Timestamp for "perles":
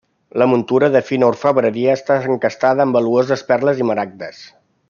3.53-3.83